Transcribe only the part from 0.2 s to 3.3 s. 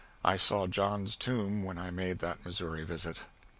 I saw John's tomb when I made that Missouri visit.